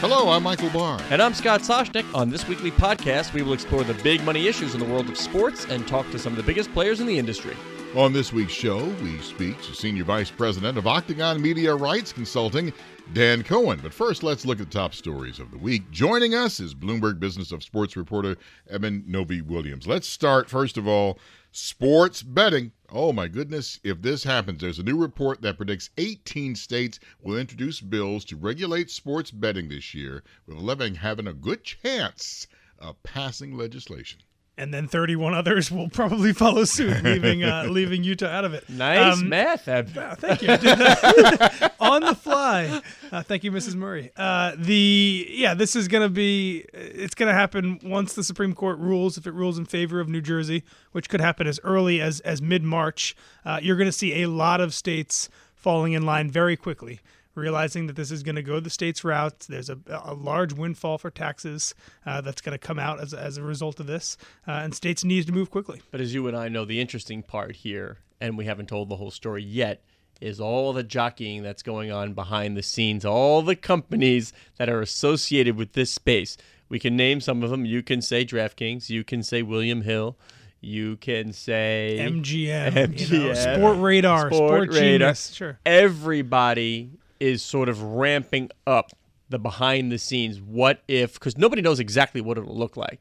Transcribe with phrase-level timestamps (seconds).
[0.00, 1.00] Hello, I'm Michael Barr.
[1.08, 2.04] And I'm Scott Soshnick.
[2.14, 5.16] On this weekly podcast, we will explore the big money issues in the world of
[5.16, 7.56] sports and talk to some of the biggest players in the industry.
[7.96, 12.74] On this week's show, we speak to Senior Vice President of Octagon Media Rights Consulting,
[13.14, 13.80] Dan Cohen.
[13.82, 15.90] But first, let's look at the top stories of the week.
[15.90, 18.36] Joining us is Bloomberg Business of Sports reporter
[18.68, 19.86] Eben Novy-Williams.
[19.86, 21.18] Let's start, first of all,
[21.52, 22.72] sports betting.
[22.98, 27.36] Oh my goodness, if this happens, there's a new report that predicts 18 states will
[27.36, 32.46] introduce bills to regulate sports betting this year, with 11 having a good chance
[32.78, 34.22] of passing legislation
[34.58, 38.68] and then 31 others will probably follow suit, leaving uh, leaving Utah out of it.
[38.68, 39.96] Nice um, math, Eb.
[39.96, 40.48] Uh, thank you.
[41.80, 42.80] On the fly.
[43.12, 43.74] Uh, thank you, Mrs.
[43.74, 44.10] Murray.
[44.16, 46.64] Uh, the yeah, this is gonna be.
[46.72, 49.18] It's gonna happen once the Supreme Court rules.
[49.18, 50.62] If it rules in favor of New Jersey,
[50.92, 54.60] which could happen as early as as mid March, uh, you're gonna see a lot
[54.60, 57.00] of states falling in line very quickly
[57.36, 59.40] realizing that this is going to go the state's route.
[59.48, 63.36] There's a, a large windfall for taxes uh, that's going to come out as, as
[63.36, 64.16] a result of this,
[64.48, 65.82] uh, and states need to move quickly.
[65.90, 68.96] But as you and I know, the interesting part here, and we haven't told the
[68.96, 69.82] whole story yet,
[70.20, 74.80] is all the jockeying that's going on behind the scenes, all the companies that are
[74.80, 76.36] associated with this space.
[76.68, 77.64] We can name some of them.
[77.64, 78.88] You can say DraftKings.
[78.88, 80.16] You can say William Hill.
[80.60, 84.72] You can say MGM, MGM you know, Sportradar, Sport, Sportradar.
[84.72, 85.32] Genius.
[85.32, 85.58] Sure.
[85.64, 88.92] Everybody is sort of ramping up
[89.28, 90.40] the behind the scenes.
[90.40, 93.00] What if, because nobody knows exactly what it'll look like,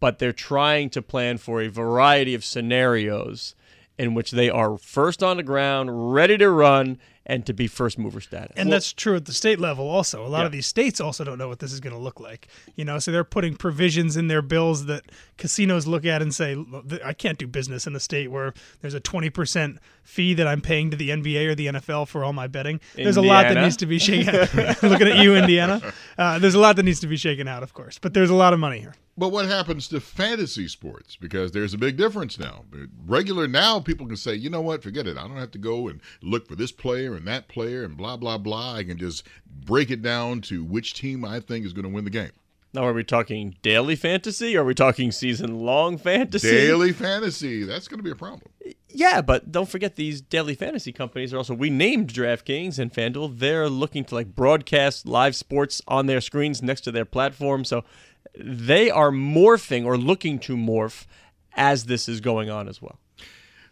[0.00, 3.54] but they're trying to plan for a variety of scenarios
[3.98, 7.98] in which they are first on the ground, ready to run, and to be first
[7.98, 8.52] mover status.
[8.56, 10.26] And well, that's true at the state level also.
[10.26, 10.46] A lot yeah.
[10.46, 12.48] of these states also don't know what this is going to look like.
[12.76, 15.04] You know, so they're putting provisions in their bills that
[15.36, 16.56] casinos look at and say,
[17.04, 20.90] I can't do business in a state where there's a 20% fee that I'm paying
[20.90, 22.80] to the NBA or the NFL for all my betting.
[22.94, 23.26] There's Indiana.
[23.26, 24.34] a lot that needs to be shaken
[24.82, 25.92] Looking at you, Indiana.
[26.18, 28.34] Uh, there's a lot that needs to be shaken out, of course, but there's a
[28.34, 28.94] lot of money here.
[29.16, 31.16] But what happens to fantasy sports?
[31.16, 32.64] Because there's a big difference now.
[33.06, 35.16] Regular now, people can say, you know what, forget it.
[35.16, 38.16] I don't have to go and look for this player and that player and blah,
[38.16, 38.74] blah, blah.
[38.74, 42.04] I can just break it down to which team I think is going to win
[42.04, 42.32] the game.
[42.72, 46.50] Now, are we talking daily fantasy or are we talking season long fantasy?
[46.50, 47.62] Daily fantasy.
[47.62, 48.50] That's going to be a problem.
[48.88, 53.38] Yeah, but don't forget these daily fantasy companies are also, we named DraftKings and FanDuel.
[53.38, 57.64] They're looking to like broadcast live sports on their screens next to their platform.
[57.64, 57.84] So
[58.36, 61.06] they are morphing or looking to morph
[61.56, 62.98] as this is going on as well.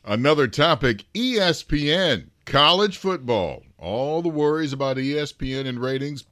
[0.04, 3.62] Another topic ESPN, college football.
[3.82, 6.22] All the worries about ESPN and ratings.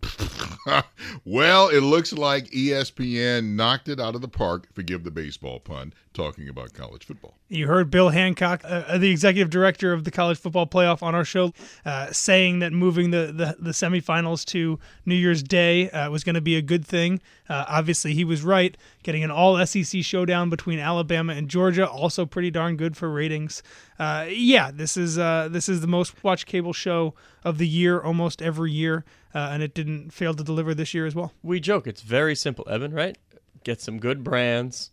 [1.24, 5.92] well, it looks like ESPN knocked it out of the park, forgive the baseball pun,
[6.14, 7.34] talking about college football.
[7.48, 11.16] You heard Bill Hancock, uh, uh, the executive director of the college football playoff, on
[11.16, 11.52] our show,
[11.84, 16.34] uh, saying that moving the, the, the, semifinals to New Year's Day uh, was going
[16.34, 17.20] to be a good thing.
[17.48, 18.76] Uh, obviously, he was right.
[19.02, 23.62] Getting an all SEC showdown between Alabama and Georgia, also pretty darn good for ratings.
[23.98, 28.42] Uh, yeah, this is this is the most watched cable show of the year almost
[28.42, 31.32] every year, uh, and it didn't fail to deliver this year as well.
[31.42, 32.92] We joke it's very simple, Eben.
[32.92, 33.16] Right?
[33.64, 34.90] Get some good brands,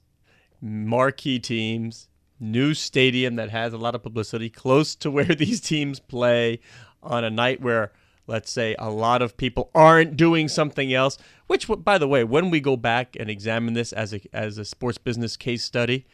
[0.61, 2.07] marquee teams
[2.39, 6.59] new stadium that has a lot of publicity, close to where these teams play
[7.01, 7.91] on a night where,
[8.25, 11.17] let's say, a lot of people aren't doing something else.
[11.47, 14.65] Which, by the way, when we go back and examine this as a, as a
[14.65, 16.05] sports business case study,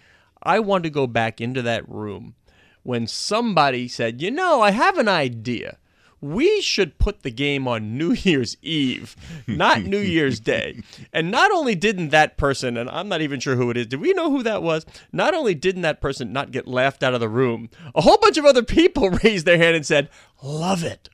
[0.41, 2.35] I want to go back into that room
[2.83, 5.77] when somebody said, you know, I have an idea
[6.23, 10.81] we should put the game on New Year's Eve, not New Year's Day.
[11.11, 13.99] And not only didn't that person, and I'm not even sure who it is, do
[13.99, 14.85] we know who that was?
[15.11, 18.37] Not only didn't that person not get laughed out of the room, a whole bunch
[18.37, 20.09] of other people raised their hand and said,
[20.43, 21.07] Love it.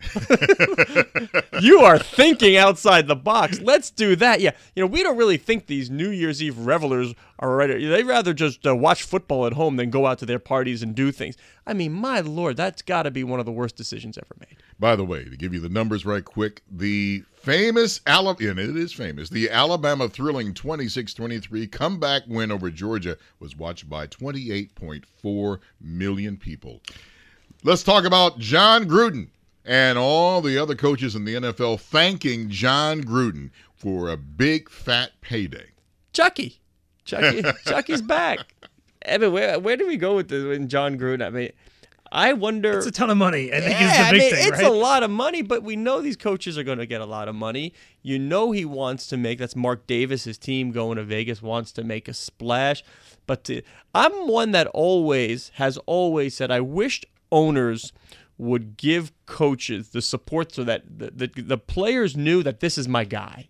[1.62, 3.60] you are thinking outside the box.
[3.60, 4.42] Let's do that.
[4.42, 7.86] Yeah, you know, we don't really think these New Year's Eve revelers are ready.
[7.86, 10.96] They rather just uh, watch football at home than go out to their parties and
[10.96, 11.38] do things.
[11.68, 14.58] I mean, my lord, that's got to be one of the worst decisions ever made.
[14.80, 18.78] By the way, to give you the numbers right quick, the famous Alabama, and it
[18.78, 26.36] is famous, the Alabama thrilling 26-23 comeback win over Georgia was watched by 28.4 million
[26.38, 26.82] people.
[27.62, 29.28] Let's talk about Jon Gruden
[29.66, 35.12] and all the other coaches in the NFL thanking Jon Gruden for a big fat
[35.20, 35.72] payday.
[36.14, 36.62] Chucky,
[37.04, 38.40] Chucky, Chucky's back.
[39.02, 41.22] Eben, where where do we go with this in Jon Gruden?
[41.22, 41.52] I mean,
[42.14, 42.78] I wonder.
[42.78, 43.54] It's a ton of money.
[43.54, 44.48] I think yeah, is the big I mean, thing.
[44.54, 44.72] It's right?
[44.72, 47.28] a lot of money, but we know these coaches are going to get a lot
[47.28, 47.74] of money.
[48.02, 49.38] You know he wants to make.
[49.38, 50.24] That's Mark Davis.
[50.24, 52.86] His team going to Vegas wants to make a splash.
[53.28, 53.64] But to,
[53.94, 57.94] I'm one that always has always said I wished owners
[58.38, 62.88] would give coaches the support so that the, the, the players knew that this is
[62.88, 63.50] my guy.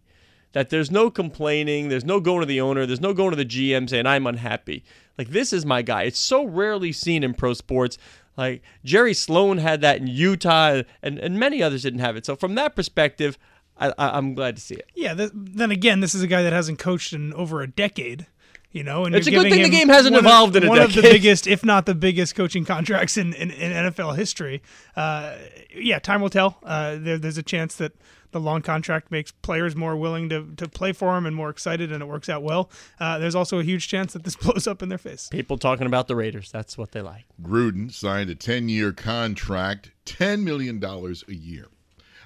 [0.52, 3.46] that there's no complaining, there's no going to the owner, there's no going to the
[3.46, 4.84] GM saying I'm unhappy.
[5.18, 6.04] Like this is my guy.
[6.04, 7.98] It's so rarely seen in pro sports.
[8.36, 12.26] Like Jerry Sloan had that in Utah, and, and many others didn't have it.
[12.26, 13.38] So from that perspective,
[13.78, 14.90] I, am glad to see it.
[14.96, 15.14] Yeah.
[15.14, 18.28] Th- then again, this is a guy that hasn't coached in over a decade.
[18.72, 20.78] You know, and it's a good thing the game hasn't evolved of, in a one
[20.78, 20.98] decade.
[20.98, 24.62] of the biggest, if not the biggest, coaching contracts in, in, in NFL history.
[24.96, 25.36] Uh,
[25.76, 26.60] yeah, time will tell.
[26.64, 27.94] Uh, there, there's a chance that
[28.32, 31.92] the long contract makes players more willing to, to play for him and more excited,
[31.92, 32.70] and it works out well.
[33.00, 35.28] Uh, there's also a huge chance that this blows up in their face.
[35.30, 36.52] People talking about the Raiders.
[36.52, 37.26] That's what they like.
[37.42, 41.68] Gruden signed a 10 year contract, $10 million a year.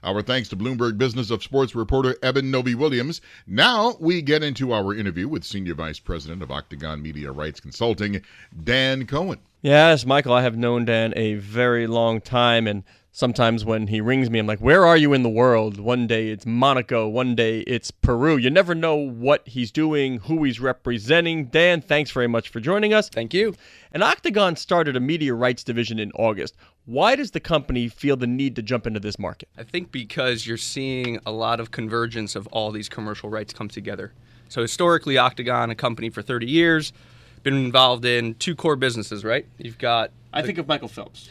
[0.03, 3.21] Our thanks to Bloomberg Business of Sports reporter Eben Novy-Williams.
[3.47, 8.21] Now we get into our interview with Senior Vice President of Octagon Media Rights Consulting,
[8.63, 9.39] Dan Cohen.
[9.61, 14.29] Yes, Michael, I have known Dan a very long time, and sometimes when he rings
[14.29, 15.79] me, I'm like, Where are you in the world?
[15.79, 18.35] One day it's Monaco, one day it's Peru.
[18.35, 21.45] You never know what he's doing, who he's representing.
[21.45, 23.07] Dan, thanks very much for joining us.
[23.07, 23.55] Thank you.
[23.93, 26.55] And Octagon started a media rights division in August.
[26.85, 29.47] Why does the company feel the need to jump into this market?
[29.57, 33.69] I think because you're seeing a lot of convergence of all these commercial rights come
[33.69, 34.11] together.
[34.49, 36.91] So historically, Octagon, a company for 30 years,
[37.43, 39.45] been involved in two core businesses, right?
[39.57, 40.11] You've got.
[40.33, 41.29] I think of Michael Phelps.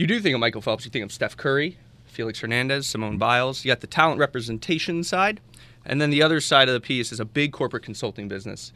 [0.00, 0.86] You do think of Michael Phelps.
[0.86, 1.76] You think of Steph Curry,
[2.06, 3.64] Felix Hernandez, Simone Biles.
[3.64, 5.40] You got the talent representation side,
[5.84, 8.72] and then the other side of the piece is a big corporate consulting business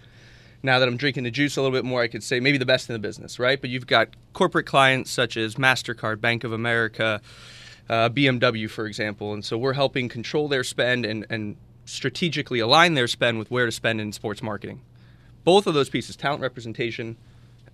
[0.64, 2.64] now that I'm drinking the juice a little bit more, I could say maybe the
[2.64, 3.60] best in the business, right?
[3.60, 7.20] But you've got corporate clients such as MasterCard, Bank of America,
[7.90, 9.34] uh, BMW, for example.
[9.34, 13.66] And so we're helping control their spend and, and strategically align their spend with where
[13.66, 14.80] to spend in sports marketing.
[15.44, 17.18] Both of those pieces, talent representation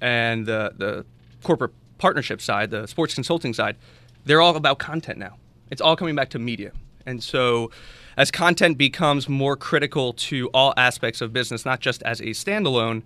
[0.01, 1.07] and the, the
[1.45, 3.77] corporate partnership side, the sports consulting side,
[4.25, 5.37] they're all about content now.
[5.71, 6.73] It's all coming back to media.
[7.07, 7.71] And so
[8.17, 13.03] as content becomes more critical to all aspects of business, not just as a standalone,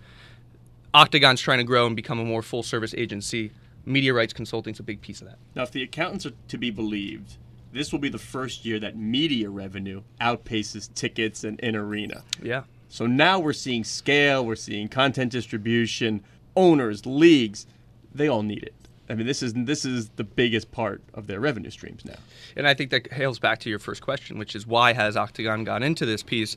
[0.95, 3.51] Octagon's trying to grow and become a more full service agency.
[3.85, 5.39] Media rights consulting is a big piece of that.
[5.55, 7.37] Now, if the accountants are to be believed,
[7.73, 12.23] this will be the first year that media revenue outpaces tickets and in arena.
[12.41, 12.63] Yeah.
[12.89, 16.23] So now we're seeing scale, we're seeing content distribution,
[16.55, 17.67] owners, leagues,
[18.15, 18.75] they all need it.
[19.09, 22.15] I mean, this is this is the biggest part of their revenue streams now.
[22.57, 25.65] And I think that hails back to your first question, which is why has Octagon
[25.65, 26.57] gone into this piece?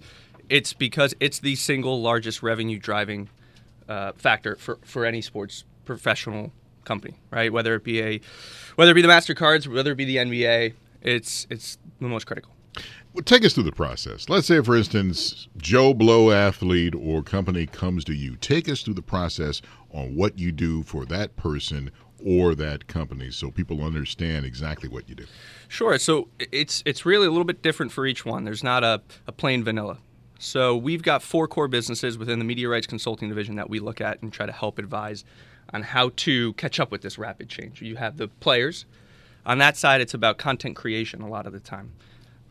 [0.50, 3.30] It's because it's the single largest revenue driving
[3.90, 6.54] uh, factor for, for any sports professional
[6.86, 7.52] company, right?
[7.52, 8.22] Whether it be a
[8.76, 12.54] whether it be the Mastercards, whether it be the NBA, it's it's the most critical.
[13.14, 14.30] Well, take us through the process.
[14.30, 18.36] Let's say, for instance, Joe Blow athlete or company comes to you.
[18.36, 19.62] Take us through the process
[19.92, 21.90] on what you do for that person
[22.24, 25.25] or that company so people understand exactly what you do?
[25.68, 25.98] Sure.
[26.00, 28.44] So it's it's really a little bit different for each one.
[28.44, 29.98] There's not a, a plain vanilla.
[30.40, 34.00] So we've got four core businesses within the media rights consulting division that we look
[34.00, 35.25] at and try to help advise
[35.74, 37.81] on how to catch up with this rapid change.
[37.81, 38.86] You have the players.
[39.46, 41.94] On that side, it's about content creation a lot of the time.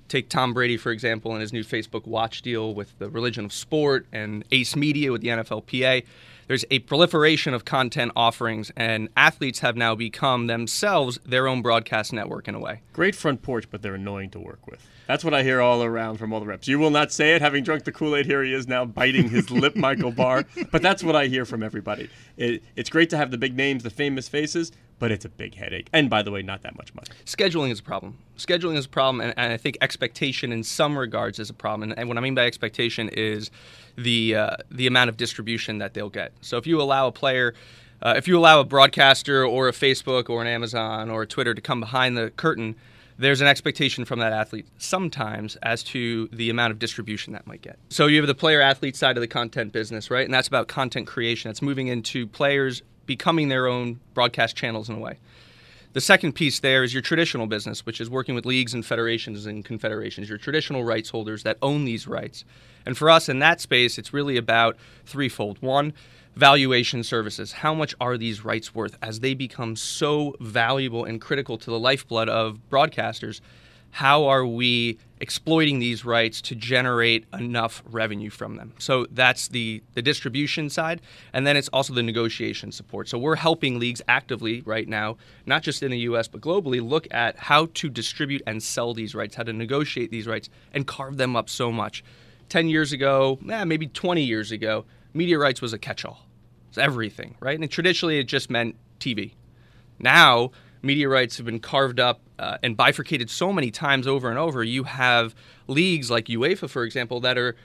[0.09, 3.53] Take Tom Brady, for example, and his new Facebook Watch deal with the Religion of
[3.53, 6.05] Sport and Ace Media with the NFLPA
[6.47, 12.13] there's a proliferation of content offerings, and athletes have now become themselves their own broadcast
[12.13, 12.83] network in a way.
[12.93, 14.87] Great front porch, but they're annoying to work with.
[15.07, 16.67] That's what I hear all around from all the reps.
[16.67, 18.27] You will not say it, having drunk the Kool Aid.
[18.27, 20.45] Here he is now biting his lip, Michael Barr.
[20.73, 22.11] But that's what I hear from everybody.
[22.37, 25.55] It, it's great to have the big names, the famous faces, but it's a big
[25.55, 25.89] headache.
[25.93, 27.09] And by the way, not that much money.
[27.25, 28.19] Scheduling is a problem.
[28.37, 31.91] Scheduling is a problem, and, and I think expectation in some regards is a problem.
[31.91, 33.51] And, and what I mean by expectation is
[33.97, 36.33] the uh, the amount of distribution that they'll get.
[36.41, 37.55] So if you allow a player,
[38.03, 41.55] uh, if you allow a broadcaster or a Facebook or an Amazon or a Twitter
[41.55, 42.77] to come behind the curtain,
[43.19, 47.63] there's an expectation from that athlete sometimes as to the amount of distribution that might
[47.63, 47.79] get.
[47.89, 50.25] So you have the player athlete side of the content business, right?
[50.25, 51.51] And that's about content creation.
[51.51, 55.19] It's moving into players becoming their own broadcast channels in a way.
[55.93, 59.47] The second piece there is your traditional business, which is working with leagues and federations
[59.47, 62.45] and confederations, your traditional rights holders that own these rights.
[62.85, 65.57] And for us in that space, it's really about threefold.
[65.63, 65.95] One,
[66.35, 67.53] valuation services.
[67.53, 71.79] How much are these rights worth as they become so valuable and critical to the
[71.79, 73.41] lifeblood of broadcasters?
[73.91, 78.75] How are we exploiting these rights to generate enough revenue from them?
[78.79, 81.01] So that's the, the distribution side.
[81.33, 83.09] And then it's also the negotiation support.
[83.09, 85.17] So we're helping leagues actively right now,
[85.47, 89.15] not just in the US, but globally, look at how to distribute and sell these
[89.15, 92.05] rights, how to negotiate these rights, and carve them up so much.
[92.49, 96.27] 10 years ago, eh, maybe 20 years ago, media rights was a catch all.
[96.69, 97.59] It's everything, right?
[97.59, 99.33] And traditionally, it just meant TV.
[99.99, 100.51] Now,
[100.87, 104.63] media rights have been carved up uh, and bifurcated so many times over and over.
[104.65, 105.35] You have
[105.67, 107.57] leagues like UEFA, for example, that are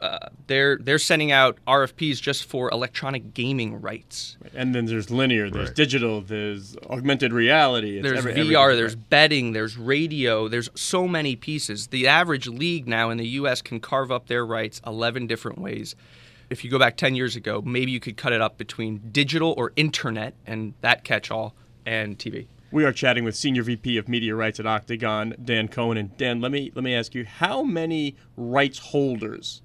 [0.00, 4.38] uh, they're they're sending out RFPs just for electronic gaming rights.
[4.54, 5.76] And then there's linear, there's Right.
[5.76, 7.98] digital, there's augmented reality.
[7.98, 9.10] It's There's every- VR, there's right?
[9.10, 11.88] betting, there's radio, there's so many pieces.
[11.88, 13.60] The average league now in the U.S.
[13.60, 15.94] can carve up their rights 11 different ways.
[16.48, 19.52] If you go back 10 years ago, maybe you could cut it up between digital
[19.58, 22.46] or internet and that catch all and TV.
[22.72, 25.96] We are chatting with Senior VP of Media Rights at Octagon, Dan Cohen.
[25.96, 29.62] And Dan, let me let me ask you, how many rights holders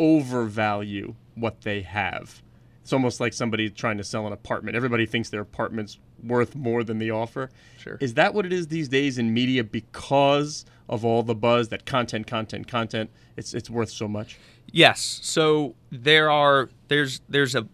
[0.00, 2.42] overvalue what they have?
[2.82, 4.76] It's almost like somebody trying to sell an apartment.
[4.76, 7.50] Everybody thinks their apartment's worth more than the offer.
[7.78, 7.98] Sure.
[8.00, 11.86] Is that what it is these days in media because of all the buzz that
[11.86, 14.38] content, content, content, it's it's worth so much?
[14.72, 15.20] Yes.
[15.22, 17.68] So there are there's there's a,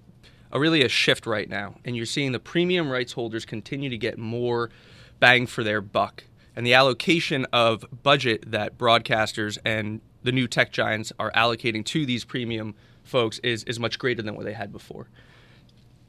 [0.52, 3.98] a really a shift right now, and you're seeing the premium rights holders continue to
[3.98, 4.70] get more
[5.18, 6.24] bang for their buck,
[6.56, 12.04] and the allocation of budget that broadcasters and the new tech giants are allocating to
[12.04, 15.08] these premium folks is is much greater than what they had before.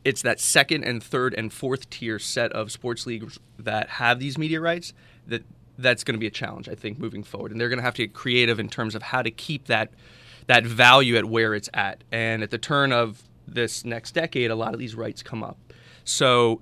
[0.03, 4.37] It's that second and third and fourth tier set of sports leagues that have these
[4.37, 4.93] media rights
[5.27, 5.43] that
[5.77, 7.95] that's going to be a challenge, I think, moving forward, and they're going to have
[7.95, 9.91] to get creative in terms of how to keep that
[10.47, 12.03] that value at where it's at.
[12.11, 15.57] And at the turn of this next decade, a lot of these rights come up.
[16.03, 16.61] So,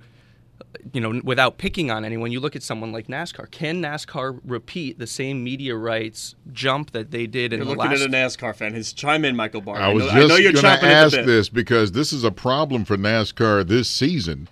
[0.94, 3.50] you know, without picking on anyone, you look at someone like NASCAR.
[3.52, 7.92] Can NASCAR repeat the same media rights jump that they did in You're the looking
[7.92, 8.74] last at a NASCAR fan.
[8.74, 9.78] His chime in, Michael Barr.
[9.78, 11.26] I was know, just I know you're going chomping to at ask the bit.
[11.28, 14.48] this because this is a problem for NASCAR this season.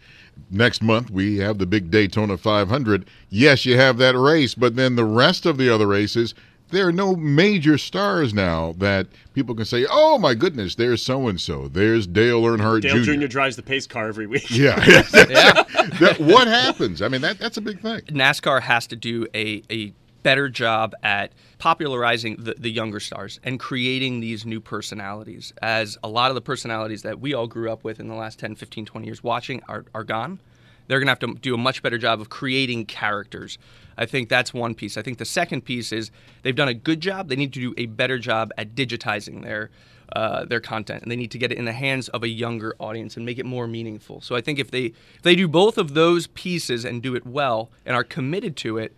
[0.50, 3.06] Next month we have the big Daytona 500.
[3.30, 6.34] Yes, you have that race, but then the rest of the other races,
[6.70, 11.28] there are no major stars now that people can say, "Oh my goodness, there's so
[11.28, 11.68] and so.
[11.68, 13.28] There's Dale Earnhardt Dale Jr." Jr.
[13.28, 14.50] drives the pace car every week.
[14.50, 14.84] Yeah,
[15.14, 15.64] yeah.
[16.00, 17.02] That- what happens?
[17.02, 18.02] I mean, that that's a big thing.
[18.02, 19.94] NASCAR has to do a, a
[20.24, 26.08] better job at popularizing the, the younger stars and creating these new personalities as a
[26.10, 28.86] lot of the personalities that we all grew up with in the last 10 15
[28.86, 30.40] 20 years watching are, are gone
[30.88, 33.58] they're going to have to do a much better job of creating characters
[33.98, 36.12] i think that's one piece i think the second piece is
[36.44, 39.70] they've done a good job they need to do a better job at digitizing their
[40.14, 42.74] uh, their content and they need to get it in the hands of a younger
[42.80, 45.78] audience and make it more meaningful so i think if they if they do both
[45.78, 48.96] of those pieces and do it well and are committed to it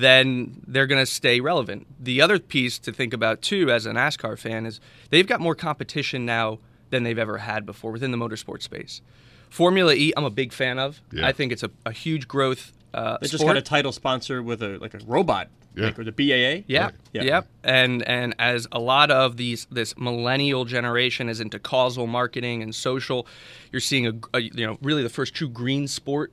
[0.00, 1.86] then they're going to stay relevant.
[2.02, 5.54] The other piece to think about too, as a NASCAR fan, is they've got more
[5.54, 6.58] competition now
[6.90, 9.02] than they've ever had before within the motorsport space.
[9.50, 11.00] Formula E, I'm a big fan of.
[11.12, 11.26] Yeah.
[11.26, 12.72] I think it's a, a huge growth.
[12.94, 13.54] Uh, They just sport.
[13.54, 15.86] got a title sponsor with a like a robot, Yeah.
[15.86, 16.64] like, or the BAA.
[16.66, 17.22] Yeah, Yeah.
[17.24, 17.46] Yep.
[17.64, 22.74] And and as a lot of these this millennial generation is into causal marketing and
[22.74, 23.26] social,
[23.72, 26.32] you're seeing a, a you know really the first true green sport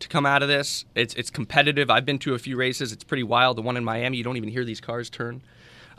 [0.00, 0.84] to come out of this.
[0.94, 1.88] It's it's competitive.
[1.90, 2.92] I've been to a few races.
[2.92, 3.56] It's pretty wild.
[3.56, 5.40] The one in Miami, you don't even hear these cars turn.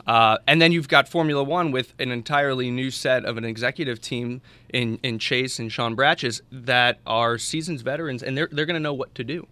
[0.06, 4.02] Uh, and then you've got Formula One with an entirely new set of an executive
[4.02, 8.74] team in, in Chase and Sean Bratches that are seasoned veterans, and they're, they're going
[8.76, 9.46] to know what to do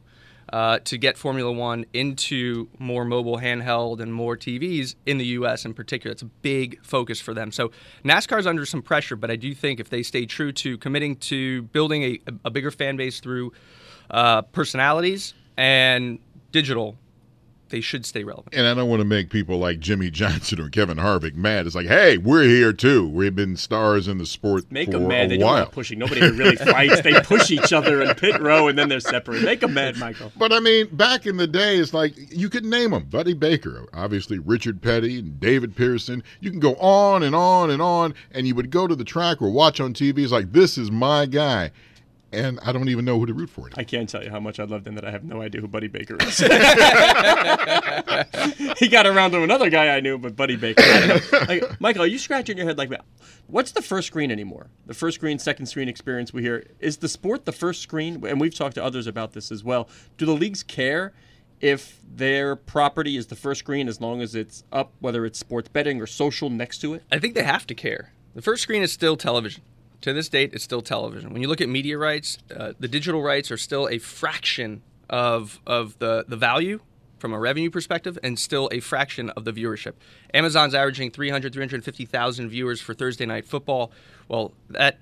[0.52, 5.64] uh, to get Formula One into more mobile handheld and more TVs in the U.S.
[5.64, 6.12] in particular.
[6.12, 7.52] It's a big focus for them.
[7.52, 7.70] So
[8.04, 11.62] NASCAR's under some pressure, but I do think if they stay true to committing to
[11.62, 13.52] building a, a bigger fan base through
[14.11, 16.18] uh, personalities and
[16.50, 16.96] digital,
[17.72, 18.54] they should stay relevant.
[18.54, 21.66] And I don't want to make people like Jimmie Johnson or Kevin Harvick mad.
[21.66, 23.08] It's like, hey, we're here too.
[23.08, 25.26] We've been stars in the sport Make for them mad.
[25.26, 25.64] a They don't while.
[25.64, 25.98] like pushing.
[25.98, 27.00] Nobody ever really fights.
[27.00, 29.42] They push each other in pit row, and then they're separate.
[29.42, 30.30] Make them mad, Michael.
[30.36, 33.06] But I mean, back in the day, it's like you could name them.
[33.06, 36.22] Buddy Baker, obviously Richard Petty and David Pearson.
[36.40, 39.42] You can go on and on and on, and you would go to the track
[39.42, 40.18] or watch on TV.
[40.18, 41.70] It's like, this is my guy.
[42.32, 43.68] And I don't even know who to root for.
[43.76, 45.68] I can't tell you how much I love him that I have no idea who
[45.68, 46.38] Buddy Baker is.
[48.78, 50.82] he got around to another guy I knew, but Buddy Baker.
[50.82, 51.38] I don't know.
[51.46, 53.04] Like, Michael, are you scratching your head like that?
[53.48, 54.68] What's the first screen anymore?
[54.86, 56.64] The first screen, second screen experience we hear.
[56.80, 58.24] Is the sport the first screen?
[58.26, 59.88] And we've talked to others about this as well.
[60.16, 61.12] Do the leagues care
[61.60, 65.68] if their property is the first screen as long as it's up, whether it's sports
[65.68, 67.02] betting or social next to it?
[67.12, 68.12] I think they have to care.
[68.34, 69.62] The first screen is still television.
[70.02, 71.32] To this date, it's still television.
[71.32, 75.61] When you look at media rights, uh, the digital rights are still a fraction of
[75.66, 76.80] of the the value
[77.18, 79.92] from a revenue perspective and still a fraction of the viewership.
[80.35, 83.92] Amazon's averaging 300 350,000 viewers for Thursday night football.
[84.26, 84.99] Well, that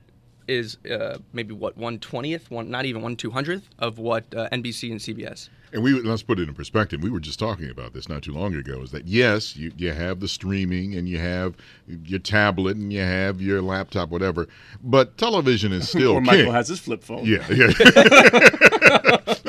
[0.50, 5.00] is uh, maybe what 120th, one not even 1 200th of what uh, NBC and
[5.00, 5.48] CBS.
[5.72, 7.00] And we let's put it in perspective.
[7.00, 8.82] We were just talking about this not too long ago.
[8.82, 11.54] Is that yes, you, you have the streaming and you have
[11.86, 14.48] your tablet and you have your laptop, whatever,
[14.82, 16.24] but television is still Or king.
[16.24, 17.24] Michael has his flip phone.
[17.24, 17.70] Yeah, yeah.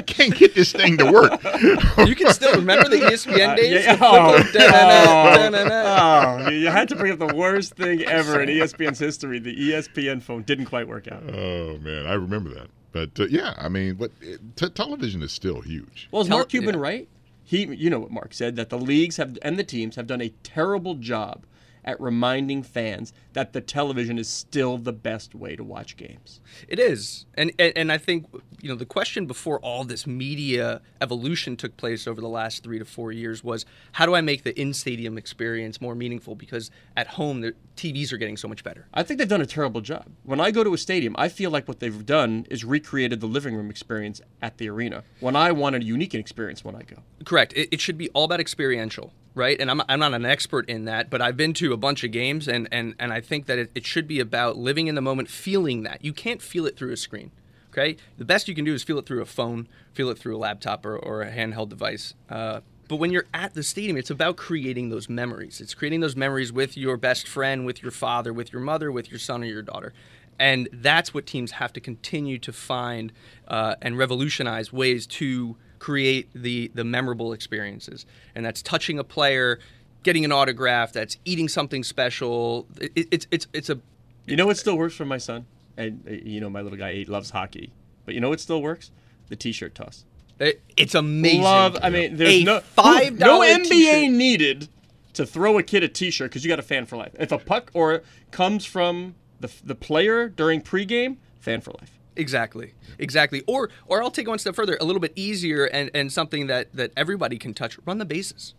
[0.00, 1.40] I, I I can't get this thing to work.
[2.06, 3.84] You can still remember the ESPN days.
[3.84, 6.46] yeah, The flip oh, of da-na-na, da-na-na.
[6.46, 9.38] Oh, you had to bring up the worst thing ever in ESPN's history.
[9.38, 11.22] The ESPN phone didn't quite work out.
[11.34, 12.68] oh man, I remember that.
[12.92, 14.10] But uh, yeah, I mean, but
[14.56, 16.08] t- television is still huge.
[16.10, 16.80] Well, is Tell- Mark Cuban yeah.
[16.80, 17.08] right?
[17.44, 20.20] He, you know what Mark said that the leagues have and the teams have done
[20.22, 21.44] a terrible job
[21.84, 26.40] at reminding fans that the television is still the best way to watch games.
[26.68, 28.26] It is, and, and and I think
[28.60, 32.78] you know the question before all this media evolution took place over the last three
[32.78, 36.34] to four years was how do I make the in-stadium experience more meaningful?
[36.34, 38.86] Because at home the TVs are getting so much better.
[38.92, 40.06] I think they've done a terrible job.
[40.24, 43.26] When I go to a stadium, I feel like what they've done is recreated the
[43.26, 45.02] living room experience at the arena.
[45.20, 46.96] When I want a unique experience when I go.
[47.24, 47.52] Correct.
[47.54, 49.60] It, it should be all about experiential, right?
[49.60, 52.10] And I'm, I'm not an expert in that, but I've been to a bunch of
[52.10, 55.00] games, and, and, and I think that it, it should be about living in the
[55.00, 56.04] moment, feeling that.
[56.04, 57.30] You can't feel it through a screen,
[57.70, 57.96] okay?
[58.18, 60.38] The best you can do is feel it through a phone, feel it through a
[60.38, 62.14] laptop or, or a handheld device.
[62.28, 65.60] Uh, but when you're at the stadium, it's about creating those memories.
[65.60, 69.10] It's creating those memories with your best friend, with your father, with your mother, with
[69.10, 69.92] your son or your daughter.
[70.40, 73.12] And that's what teams have to continue to find
[73.46, 78.06] uh, and revolutionize ways to create the the memorable experiences.
[78.36, 79.58] And that's touching a player,
[80.04, 82.68] getting an autograph, that's eating something special.
[82.80, 83.80] It, it's it's it's a
[84.26, 85.46] You know what still works for my son?
[85.76, 87.72] And uh, you know my little guy he loves hockey.
[88.04, 88.92] But you know what still works?
[89.28, 90.04] The t-shirt toss.
[90.38, 91.42] it- it's amazing.
[91.42, 91.76] Love.
[91.82, 94.10] I mean, there's A no $5 no NBA t-shirt.
[94.12, 94.68] needed
[95.14, 97.12] to throw a kid a T-shirt because you got a fan for life.
[97.18, 101.98] If a puck or comes from the the player during pregame, fan for life.
[102.20, 102.74] Exactly.
[102.98, 103.42] Exactly.
[103.46, 106.68] Or or I'll take one step further, a little bit easier and, and something that,
[106.74, 107.78] that everybody can touch.
[107.86, 108.54] Run the bases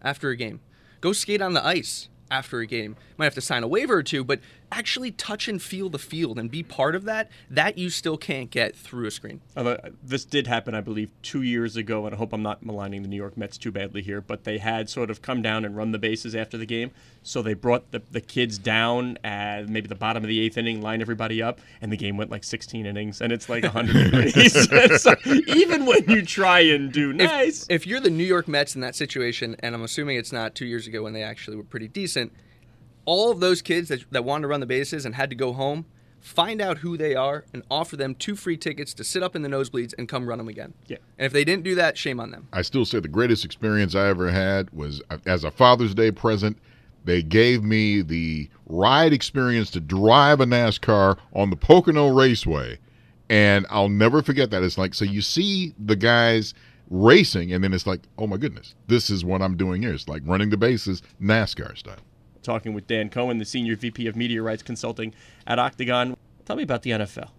[0.00, 0.60] after a game.
[1.02, 2.96] Go skate on the ice after a game.
[3.18, 4.40] Might have to sign a waiver or two, but
[4.72, 8.50] actually touch and feel the field and be part of that, that you still can't
[8.50, 9.40] get through a screen.
[9.56, 12.64] Although uh, this did happen, I believe, two years ago, and I hope I'm not
[12.64, 15.64] maligning the New York Mets too badly here, but they had sort of come down
[15.64, 16.90] and run the bases after the game.
[17.22, 20.82] So they brought the, the kids down at maybe the bottom of the eighth inning,
[20.82, 24.68] lined everybody up, and the game went like 16 innings, and it's like 100 degrees.
[25.04, 25.14] So
[25.48, 28.94] even when you try and do nice, If you're the New York Mets in that
[28.94, 32.32] situation, and I'm assuming it's not two years ago when they actually were pretty decent,
[33.04, 35.52] all of those kids that, that wanted to run the bases and had to go
[35.52, 35.86] home,
[36.20, 39.42] find out who they are and offer them two free tickets to sit up in
[39.42, 40.72] the nosebleeds and come run them again.
[40.86, 40.96] Yeah.
[41.18, 42.48] And if they didn't do that, shame on them.
[42.52, 46.10] I still say the greatest experience I ever had was uh, as a Father's Day
[46.10, 46.56] present.
[47.04, 52.78] They gave me the ride experience to drive a NASCAR on the Pocono Raceway.
[53.28, 54.62] And I'll never forget that.
[54.62, 56.54] It's like, so you see the guys
[56.90, 59.92] racing, and then it's like, oh my goodness, this is what I'm doing here.
[59.92, 61.96] It's like running the bases, NASCAR style.
[62.44, 65.14] Talking with Dan Cohen, the Senior VP of Media Rights Consulting
[65.46, 66.16] at Octagon.
[66.44, 67.30] Tell me about the NFL.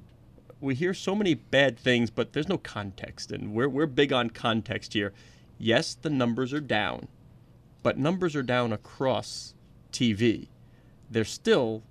[0.60, 4.30] We hear so many bad things, but there's no context, and we're, we're big on
[4.30, 5.14] context here.
[5.58, 7.08] Yes, the numbers are down,
[7.84, 9.54] but numbers are down across
[9.92, 10.48] TV.
[11.10, 11.84] They're still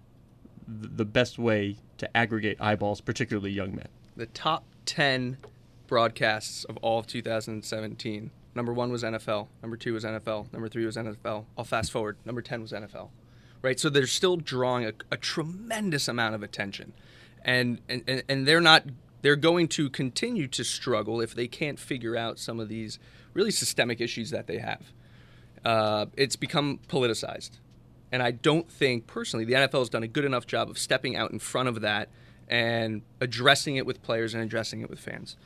[0.67, 3.89] th- the best way to aggregate eyeballs, particularly young men.
[4.17, 5.39] The top 10
[5.87, 8.31] broadcasts of all of 2017.
[8.55, 9.49] Number one was NFL.
[9.63, 10.53] Number two was NFL.
[10.53, 11.45] Number three was NFL.
[11.59, 12.17] I'll fast forward.
[12.25, 13.09] Number 10 was NFL.
[13.63, 13.81] Right?
[13.81, 16.93] So they're still drawing a, a tremendous amount of attention.
[17.45, 18.85] And, and, and, they're not,
[19.23, 22.99] they're going to continue to struggle if they can't figure out some of these
[23.35, 24.93] really systemic issues that they have.
[25.65, 27.59] Uh, it's become politicized.
[28.13, 31.17] And I don't think, personally, the NFL has done a good enough job of stepping
[31.17, 32.11] out in front of that
[32.49, 35.37] and addressing it with players and addressing it with fans.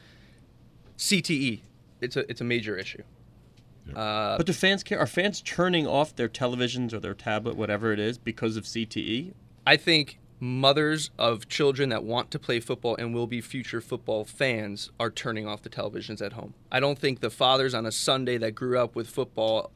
[0.99, 1.61] CTE,
[2.01, 3.03] it's a, it's a major issue.
[3.95, 4.99] Uh, But do fans care?
[4.99, 8.65] Are fans turning off their televisions or their tablet, whatever it is, because of?
[8.65, 9.33] CTE?
[9.67, 14.25] I think mothers of children that want to play football and will be future football
[14.25, 16.55] fans are turning off the televisions at home.
[16.71, 19.73] I don't think the fathers on a Sunday that grew up with football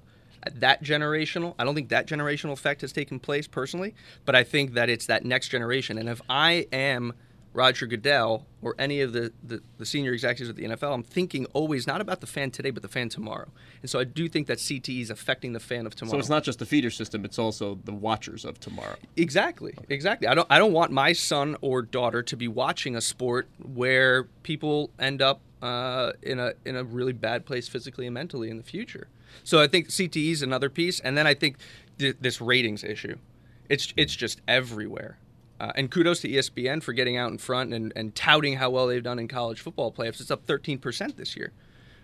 [0.54, 4.74] that generational I don't think that generational effect has taken place personally, but I think
[4.74, 7.12] that it's that next generation and if I am
[7.52, 11.44] Roger Goodell or any of the, the, the senior executives at the NFL, I'm thinking
[11.46, 13.48] always not about the fan today, but the fan tomorrow.
[13.82, 16.16] And so I do think that CTE is affecting the fan of tomorrow.
[16.16, 18.96] So it's not just the feeder system; it's also the watchers of tomorrow.
[19.16, 20.28] Exactly, exactly.
[20.28, 24.24] I don't I don't want my son or daughter to be watching a sport where
[24.42, 28.56] people end up uh, in a in a really bad place physically and mentally in
[28.56, 29.08] the future.
[29.44, 31.56] So I think CTE is another piece, and then I think
[31.98, 33.16] th- this ratings issue.
[33.68, 35.18] It's it's just everywhere.
[35.60, 38.86] Uh, and kudos to ESPN for getting out in front and, and touting how well
[38.86, 40.20] they've done in college football playoffs.
[40.20, 41.52] It's up 13% this year.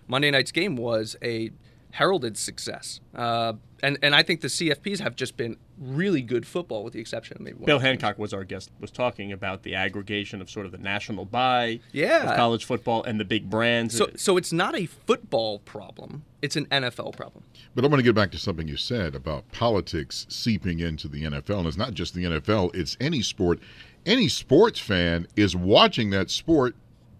[0.07, 1.51] Monday night's game was a
[1.91, 2.99] heralded success.
[3.15, 6.99] Uh, and and I think the CFPs have just been really good football, with the
[6.99, 7.79] exception of maybe one Bill.
[7.79, 11.79] Hancock was our guest, was talking about the aggregation of sort of the national buy
[11.93, 12.29] Yeah.
[12.29, 13.95] of college football and the big brands.
[13.95, 17.43] So so it's not a football problem; it's an NFL problem.
[17.73, 21.23] But I want to get back to something you said about politics seeping into the
[21.23, 21.59] NFL.
[21.59, 23.59] And it's not just the NFL, it's any sport.
[24.05, 26.75] Any sports fan is watching that sport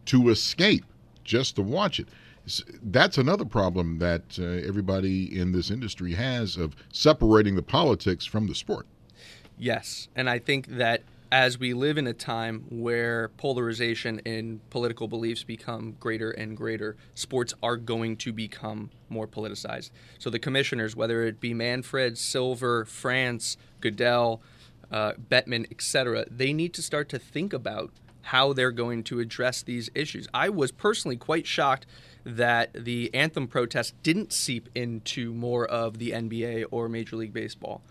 [0.05, 0.85] to escape,
[1.23, 2.07] just to watch it.
[2.81, 8.47] That's another problem that uh, everybody in this industry has of separating the politics from
[8.47, 8.87] the sport.
[9.57, 15.07] Yes, and I think that as we live in a time where polarization in political
[15.07, 19.91] beliefs become greater and greater, sports are going to become more politicized.
[20.17, 24.41] So the commissioners, whether it be Manfred, Silver, France, Goodell,
[24.91, 27.91] uh, Bettman, etc., they need to start to think about
[28.23, 30.27] how they're going to address these issues.
[30.33, 31.85] I was personally quite shocked
[32.23, 37.81] that the anthem protest didn't seep into more of the NBA or Major League Baseball.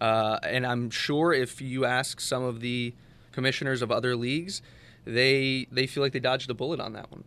[0.00, 2.94] Uh, and I'm sure if you ask some of the
[3.32, 4.62] commissioners of other leagues,
[5.04, 7.24] they they feel like they dodged a bullet on that one.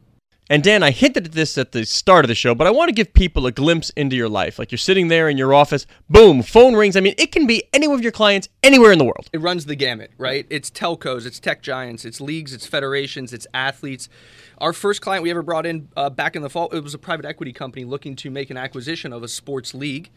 [0.51, 2.89] And Dan, I hinted at this at the start of the show, but I want
[2.89, 4.57] to give people a glimpse into your life.
[4.57, 6.97] Like you're sitting there in your office, boom, phone rings.
[6.97, 9.29] I mean, it can be any of your clients anywhere in the world.
[9.31, 10.47] It runs the gamut, right?
[10.49, 14.09] It's telcos, it's tech giants, it's leagues, it's federations, it's athletes.
[14.57, 16.99] Our first client we ever brought in uh, back in the fall, it was a
[16.99, 20.09] private equity company looking to make an acquisition of a sports league.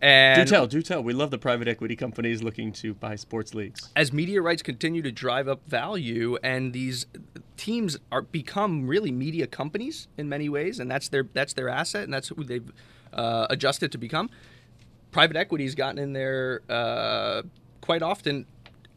[0.00, 1.02] And do tell, do tell.
[1.02, 3.90] We love the private equity companies looking to buy sports leagues.
[3.96, 7.06] as media rights continue to drive up value and these
[7.56, 12.04] teams are become really media companies in many ways and that's their that's their asset
[12.04, 12.70] and that's who they've
[13.12, 14.30] uh, adjusted to become
[15.10, 17.42] private equity's gotten in there uh,
[17.80, 18.46] quite often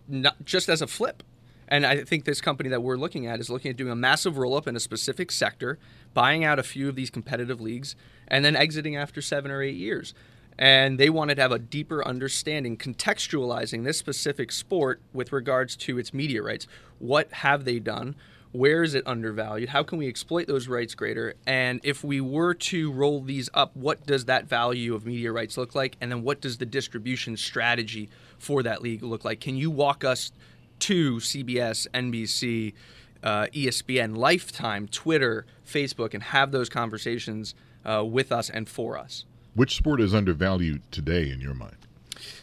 [0.08, 1.24] not just as a flip
[1.72, 4.38] and I think this company that we're looking at is looking at doing a massive
[4.38, 5.80] roll up in a specific sector,
[6.14, 7.96] buying out a few of these competitive leagues,
[8.28, 10.14] and then exiting after seven or eight years.
[10.62, 15.98] And they wanted to have a deeper understanding, contextualizing this specific sport with regards to
[15.98, 16.68] its media rights.
[17.00, 18.16] What have they done?
[18.52, 19.70] Where is it undervalued?
[19.70, 21.34] How can we exploit those rights greater?
[21.48, 25.58] And if we were to roll these up, what does that value of media rights
[25.58, 25.98] look like?
[26.00, 29.40] And then what does the distribution strategy for that league look like?
[29.40, 30.32] Can you walk us
[30.82, 32.74] to CBS, NBC,
[33.24, 39.26] uh, ESPN, Lifetime, Twitter, Facebook, and have those conversations uh, with us and for us?
[39.54, 41.76] Which sport is undervalued today in your mind?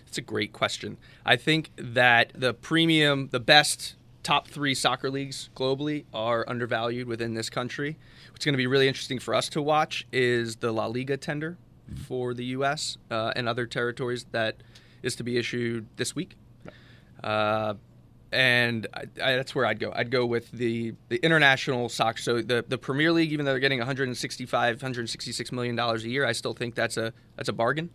[0.07, 0.99] It's a great question.
[1.25, 7.33] I think that the premium, the best top three soccer leagues globally are undervalued within
[7.33, 7.97] this country.
[8.31, 11.57] What's going to be really interesting for us to watch is the La Liga tender
[12.07, 12.99] for the U.S.
[13.11, 14.57] Uh, and other territories that
[15.03, 16.37] is to be issued this week.
[17.25, 17.75] Uh,
[18.33, 19.93] and I, I, that's where I'd go.
[19.95, 22.19] I'd go with the the international soccer.
[22.21, 26.27] So the the Premier League, even though they're getting 165, 166 million dollars a year,
[26.27, 27.91] I still think that's a that's a bargain.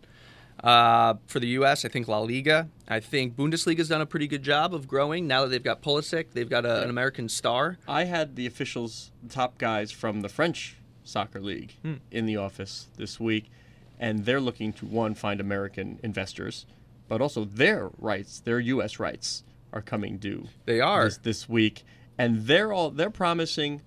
[0.62, 2.68] Uh, for the U.S., I think La Liga.
[2.86, 5.26] I think Bundesliga's done a pretty good job of growing.
[5.26, 7.76] Now that they've got Pulisic, they've got a, an American star.
[7.88, 11.74] I had the officials, the top guys from the French soccer league
[12.10, 13.50] in the office this week,
[13.98, 16.66] and they're looking to one find American investors,
[17.08, 18.98] but also their rights, their U.S.
[19.00, 19.42] rights,
[19.74, 20.46] are coming due.
[20.64, 21.04] They are.
[21.04, 21.84] this, this week,
[22.16, 23.82] and they're all they're promising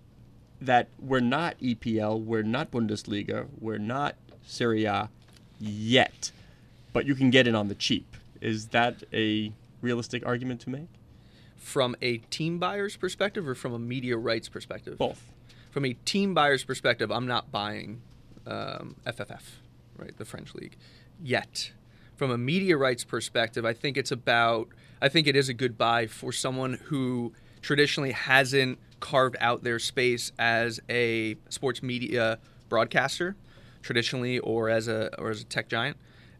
[0.61, 5.09] that we're not EPL, we're not Bundesliga, we're not Serie A
[5.59, 6.31] yet,
[6.93, 8.17] but you can get in on the cheap.
[8.41, 10.89] Is that a realistic argument to make?
[11.55, 14.97] From a team buyer's perspective or from a media rights perspective?
[14.97, 15.31] Both.
[15.71, 18.01] From a team buyer's perspective, I'm not buying
[18.45, 19.41] um, FFF,
[19.97, 20.75] right, the French league,
[21.21, 21.71] yet.
[22.17, 25.77] From a media rights perspective, I think it's about, I think it is a good
[25.77, 33.35] buy for someone who traditionally hasn't carved out their space as a sports media broadcaster,
[33.83, 35.95] traditionally, or as a or as a tech giant.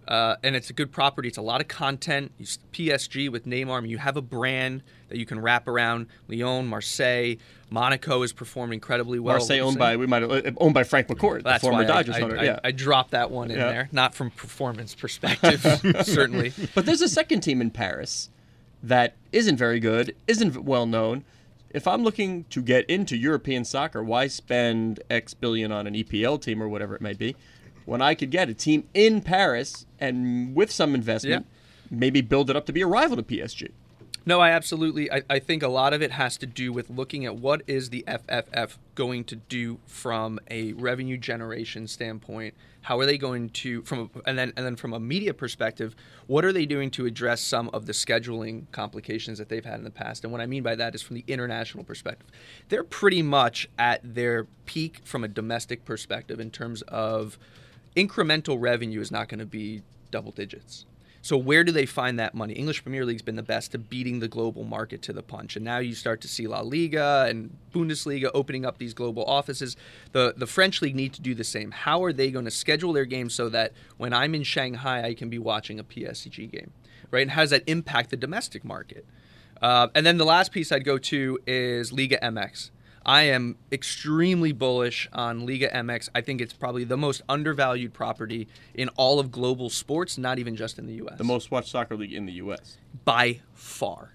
[0.08, 1.28] Uh, and it's a good property.
[1.28, 2.32] It's a lot of content.
[2.38, 6.08] You, PSG with Neymar, you have a brand that you can wrap around.
[6.30, 7.36] Lyon, Marseille,
[7.70, 9.36] Monaco is performing incredibly well.
[9.36, 12.22] Marseille owned by we might have, owned by Frank McCourt, the former I- Dodgers I,
[12.22, 12.38] owner.
[12.38, 12.60] I, yeah.
[12.64, 13.68] I dropped that one in Yeah.
[13.70, 15.62] there, not from performance perspective,
[16.04, 16.54] certainly.
[16.74, 18.30] But there's a second team in Paris
[18.84, 21.26] that isn't very good, isn't well known.
[21.72, 26.42] If I'm looking to get into European soccer, why spend X billion on an EPL
[26.42, 27.36] team or whatever it may be,
[27.88, 31.48] when I could get a team in Paris and with some investment,
[31.90, 33.72] maybe build it up to be a rival to PSG?
[34.26, 35.10] No, I absolutely.
[35.10, 37.90] I, I think a lot of it has to do with looking at what is
[37.90, 42.56] the FFF going to do from a revenue generation standpoint.
[42.82, 45.96] How are they going to from a, and then and then from a media perspective,
[46.26, 49.86] what are they doing to address some of the scheduling complications that they've had in
[49.86, 50.26] the past?
[50.26, 52.28] And what I mean by that is from the international perspective.
[52.68, 57.40] They're pretty much at their peak from a domestic perspective in terms of
[57.98, 59.82] incremental revenue is not going to be
[60.12, 60.86] double digits.
[61.24, 62.54] So where do they find that money?
[62.54, 65.66] English Premier League's been the best to beating the global market to the punch, and
[65.66, 69.76] now you start to see La Liga and Bundesliga opening up these global offices.
[70.14, 71.72] The the French league need to do the same.
[71.72, 75.14] How are they going to schedule their games so that when I'm in Shanghai, I
[75.16, 76.72] can be watching a PSG game,
[77.12, 77.24] right?
[77.24, 79.06] And how does that impact the domestic market?
[79.62, 82.70] Uh, and then the last piece I'd go to is Liga MX.
[83.08, 86.10] I am extremely bullish on Liga MX.
[86.14, 90.58] I think it's probably the most undervalued property in all of global sports, not even
[90.58, 91.18] just in the U.S.
[91.18, 92.78] The most watched soccer league in the U.S.
[93.06, 94.12] by far,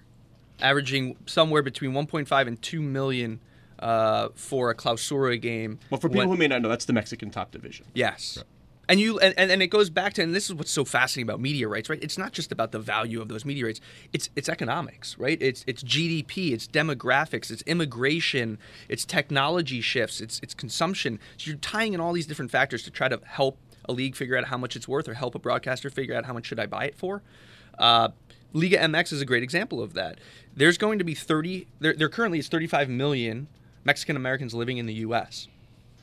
[0.61, 3.39] averaging somewhere between 1.5 and 2 million
[3.79, 5.79] uh, for a Clausura game.
[5.89, 7.87] Well, for people When- who may not know, that's the Mexican top division.
[7.95, 8.43] Yes.
[8.89, 11.29] And you and, and, and it goes back to and this is what's so fascinating
[11.29, 11.99] about media rights, right?
[12.01, 13.79] It's not just about the value of those media rights.
[14.11, 15.37] It's it's economics, right?
[15.41, 18.57] It's it's GDP, it's demographics, it's immigration,
[18.89, 21.19] it's technology shifts, it's it's consumption.
[21.37, 24.37] So you're tying in all these different factors to try to help a league figure
[24.37, 26.65] out how much it's worth or help a broadcaster figure out how much should I
[26.65, 27.21] buy it for.
[27.77, 28.09] Uh,
[28.51, 30.19] Liga MX is a great example of that.
[30.55, 33.47] There's going to be 30 there, there currently is 35 million
[33.85, 35.47] Mexican Americans living in the US.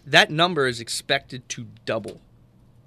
[0.06, 2.20] That number is expected to double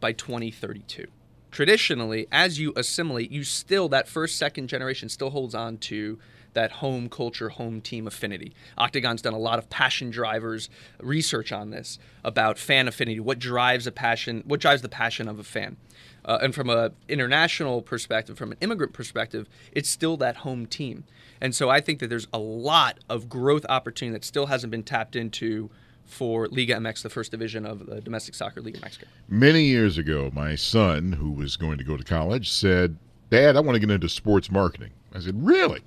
[0.04, 1.08] by 2032.
[1.50, 6.20] Traditionally, as you assimilate, you still, that first, second generation still holds on to
[6.52, 8.54] that home culture, home team affinity.
[8.78, 13.88] Octagon's done a lot of passion drivers research on this about fan affinity, what drives
[13.88, 15.78] a passion, what drives the passion of a fan.
[16.26, 21.06] Uh, and from a international perspective, from an immigrant perspective, it's still that home team.
[21.39, 24.84] And so I think that there's a lot of growth opportunity that still hasn't been
[24.84, 25.70] tapped into
[26.13, 29.08] for Liga MX, the first division of the domestic soccer league in Mexico.
[29.28, 32.97] Many years ago, my son, who was going to go to college, said,
[33.30, 34.91] Dad, I want to get into sports marketing.
[35.13, 35.82] I said, Really?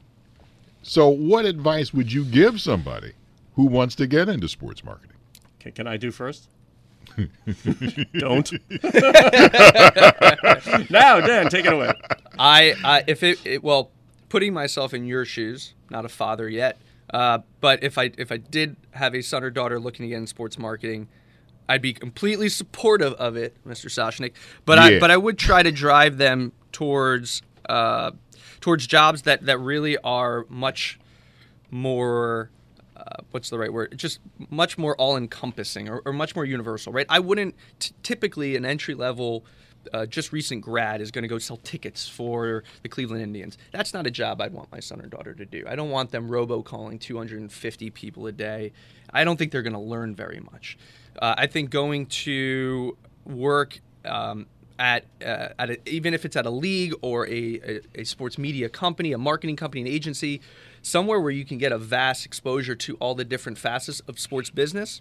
[0.82, 3.12] So, what advice would you give somebody
[3.54, 5.16] who wants to get into sports marketing?
[5.58, 6.48] Can, can I do first?
[8.18, 8.52] Don't.
[10.90, 11.92] now, Dan, take it away.
[12.38, 13.90] I, I if it, it well,
[14.28, 16.78] putting myself in your shoes, not a father yet,
[17.10, 20.16] uh, but if I if I did have a son or daughter looking to get
[20.16, 21.08] in sports marketing,
[21.68, 23.86] I'd be completely supportive of it, Mr.
[23.86, 24.32] Soshnick.
[24.64, 28.12] But I but I would try to drive them towards uh,
[28.60, 30.98] towards jobs that that really are much
[31.70, 32.50] more
[32.96, 33.96] uh, what's the right word?
[33.96, 37.06] Just much more all encompassing or, or much more universal, right?
[37.08, 39.44] I wouldn't t- typically an entry level.
[39.92, 43.58] Uh, just recent grad is going to go sell tickets for the Cleveland Indians.
[43.72, 45.64] That's not a job I'd want my son or daughter to do.
[45.66, 48.72] I don't want them robocalling 250 people a day.
[49.12, 50.78] I don't think they're going to learn very much.
[51.20, 54.46] Uh, I think going to work um,
[54.78, 58.38] at, uh, at a, even if it's at a league or a, a, a sports
[58.38, 60.40] media company, a marketing company, an agency,
[60.82, 64.50] somewhere where you can get a vast exposure to all the different facets of sports
[64.50, 65.00] business.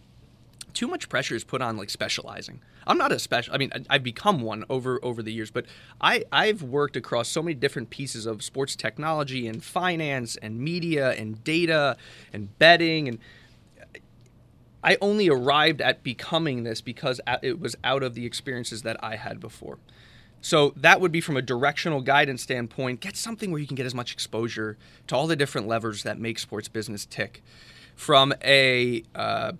[0.75, 2.61] Too much pressure is put on like specializing.
[2.85, 3.55] I'm not a special.
[3.55, 5.65] I mean, I- I've become one over over the years, but
[5.99, 11.13] I I've worked across so many different pieces of sports technology and finance and media
[11.13, 11.97] and data
[12.31, 13.17] and betting and
[14.83, 19.15] I only arrived at becoming this because it was out of the experiences that I
[19.15, 19.79] had before.
[20.41, 23.87] So that would be from a directional guidance standpoint, get something where you can get
[23.87, 27.41] as much exposure to all the different levers that make sports business tick.
[27.95, 29.53] From a uh,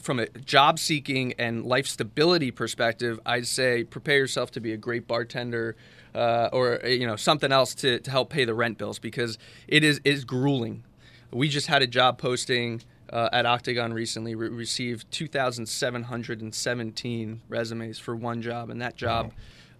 [0.00, 4.76] from a job seeking and life stability perspective, I'd say prepare yourself to be a
[4.76, 5.76] great bartender
[6.14, 9.84] uh, or you know something else to, to help pay the rent bills because it
[9.84, 10.84] is is grueling.
[11.30, 12.82] We just had a job posting
[13.12, 14.34] uh, at Octagon recently.
[14.34, 19.32] We received 2,717 resumes for one job, and that job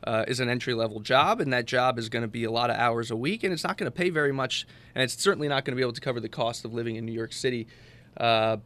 [0.05, 2.71] uh, is an entry level job, and that job is going to be a lot
[2.71, 5.49] of hours a week, and it's not going to pay very much, and it's certainly
[5.49, 7.67] not going to be able to cover the cost of living in New York City
[8.19, 8.59] uh,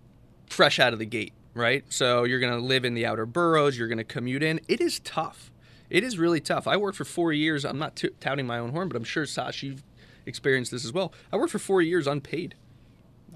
[0.49, 1.85] fresh out of the gate, right?
[1.88, 4.61] So you're going to live in the outer boroughs, you're going to commute in.
[4.69, 5.51] It is tough.
[5.91, 6.67] It is really tough.
[6.67, 7.65] I worked for four years.
[7.65, 9.83] I'm not t- touting my own horn, but I'm sure Sash, you've
[10.25, 11.12] experienced this as well.
[11.33, 12.55] I worked for four years unpaid.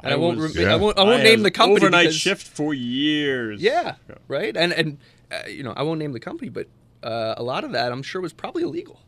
[0.03, 0.39] And I, I won't.
[0.39, 0.73] was- rem- Yeah.
[0.73, 0.99] I won't.
[0.99, 1.77] I won't I name the company.
[1.77, 3.61] Overnight because- shift for years.
[3.63, 3.97] Yeah,
[4.29, 4.55] right.
[4.57, 4.99] And and
[5.33, 6.67] uh, you know, I won't name the company, but
[7.03, 9.01] uh, a lot of that I'm sure was probably illegal.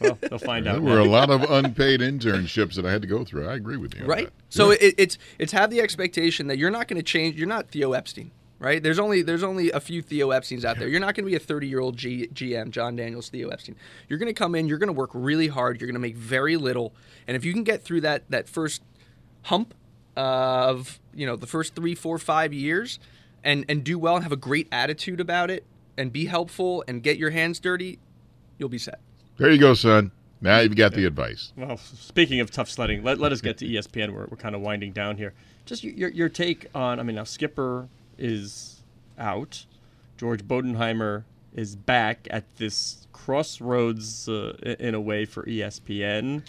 [0.00, 0.82] Well, they'll find out.
[0.82, 0.96] There out.
[0.96, 3.48] were a lot of unpaid internships that I had to go through.
[3.48, 4.04] I agree with you.
[4.04, 4.28] right?
[4.48, 4.78] So Yeah.
[4.80, 7.36] it, it's it's have the expectation that you're not going to change.
[7.36, 8.82] You're not Theo Epstein, right?
[8.82, 10.88] There's only there's only a few Theo Epsteins out there.
[10.88, 13.76] You're not going to be a 30 year old G, GM, Jon Daniels, Theo Epstein.
[14.08, 14.68] You're going to come in.
[14.68, 15.80] You're going to work really hard.
[15.80, 16.92] You're going to make very little,
[17.26, 18.82] and if you can get through that that first
[19.42, 19.74] hump
[20.16, 22.98] of you know the first three, four, five years,
[23.44, 25.64] and and do well and have a great attitude about it,
[25.96, 27.98] and be helpful and get your hands dirty,
[28.58, 29.00] you'll be set.
[29.40, 30.12] There you go, son.
[30.42, 31.52] Now you've got the advice.
[31.56, 34.12] Well, speaking of tough sledding, let, let us get to ESPN.
[34.12, 35.34] We're, we're kind of winding down here.
[35.64, 38.82] Just your, your, take on, I mean, now Skipper is
[39.18, 39.64] out.
[40.18, 41.24] George Bodenheimer
[41.54, 46.42] is back at this crossroads uh, in a way for ESPN.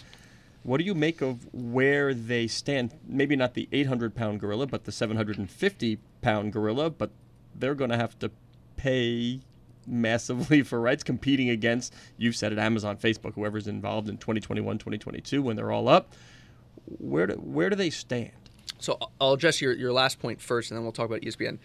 [0.62, 2.94] What do you make of where they stand?
[3.06, 7.10] Maybe not the 800 pound gorilla, but the 750 pound gorilla, but
[7.54, 8.30] they're going to have to
[8.76, 9.40] pay
[9.86, 15.42] massively for rights competing against, you've said it, Amazon, Facebook, whoever's involved in 2021, 2022
[15.42, 16.12] when they're all up.
[16.86, 18.32] Where do, where do they stand?
[18.78, 21.58] So I'll- address your, your last point first, and then we'll talk about ESPN.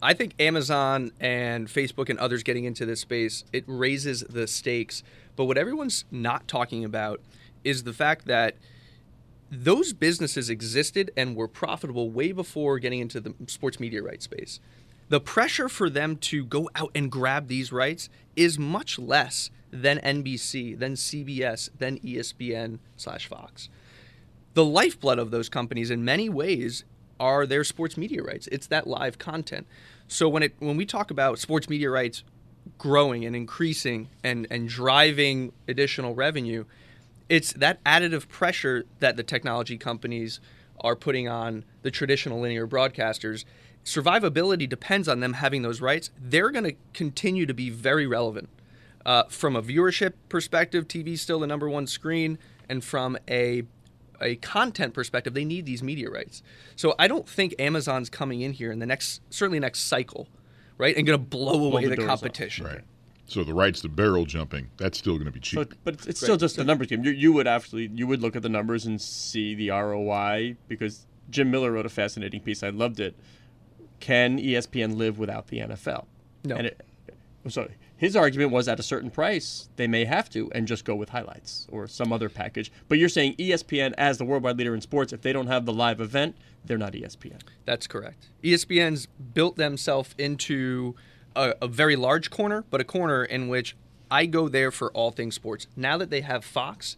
[0.00, 5.02] I think Amazon and Facebook and others getting into this space it raises the stakes.
[5.34, 7.20] But what everyone's not talking about
[7.64, 8.56] is the fact that
[9.50, 14.60] those businesses existed and were profitable way before getting into the sports media rights space.
[15.10, 19.98] The pressure for them to go out and grab these rights is much less than
[19.98, 23.68] NBC, than CBS, than ESPN slash Fox
[24.54, 26.84] the lifeblood of those companies in many ways
[27.18, 28.48] are their sports media rights.
[28.50, 29.66] It's that live content.
[30.08, 32.24] So when it when we talk about sports media rights
[32.78, 36.64] growing and increasing and and driving additional revenue,
[37.28, 40.40] it's that additive pressure that the technology companies
[40.80, 43.44] are putting on the traditional linear broadcasters.
[43.84, 46.10] Survivability depends on them having those rights.
[46.20, 48.48] They're going to continue to be very relevant.
[49.06, 52.38] Uh, from a viewership perspective, TV is still the number one screen,
[52.68, 53.62] and from a
[54.22, 56.42] a content perspective, they need these media rights.
[56.76, 60.28] So I don't think Amazon's coming in here in the next, certainly next cycle,
[60.76, 62.20] right, and going to blow away the the, doors off.
[62.20, 62.66] competition.
[62.66, 62.82] Right.
[63.24, 65.60] So the rights to barrel jumping, that's still going to be cheap.
[65.60, 67.02] So, but it's- it's still just a numbers game.
[67.02, 71.06] You, you would actually you would look at the numbers and see the ROI because
[71.30, 72.62] Jim Miller wrote a fascinating piece.
[72.62, 73.16] I loved it.
[74.00, 76.06] Can ESPN live without the NFL?
[76.44, 76.56] No.
[76.56, 76.80] And it,
[77.48, 80.94] so his argument was at a certain price they may have to and just go
[80.94, 82.72] with highlights or some other package.
[82.88, 85.72] But you're saying ESPN as the worldwide leader in sports, if they don't have the
[85.72, 87.40] live event, they're not ESPN.
[87.64, 88.28] That's correct.
[88.42, 90.94] ESPN's built themselves into
[91.36, 93.76] a, a very large corner, but a corner in which
[94.10, 95.66] I go there for all things sports.
[95.76, 96.96] Now that they have Fox,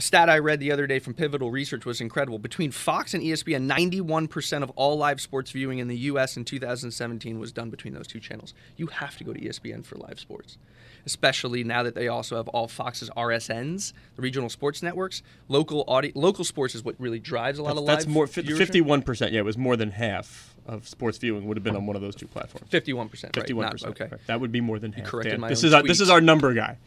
[0.00, 2.38] a stat I read the other day from Pivotal Research was incredible.
[2.38, 6.38] Between Fox and ESPN, 91% of all live sports viewing in the U.S.
[6.38, 8.54] in 2017 was done between those two channels.
[8.78, 10.56] You have to go to ESPN for live sports,
[11.04, 15.22] especially now that they also have all Fox's RSNs, the regional sports networks.
[15.48, 18.56] Local audi- local sports is what really drives a lot of That's live more viewership.
[18.56, 19.32] fifty-one percent.
[19.34, 22.02] Yeah, it was more than half of sports viewing would have been on one of
[22.02, 22.70] those two platforms.
[22.70, 23.34] 51%.
[23.34, 24.00] Fifty-one percent.
[24.00, 24.16] Okay.
[24.26, 25.04] That would be more than half.
[25.04, 25.40] corrected Dan.
[25.40, 26.78] my this own is our, this is our number guy.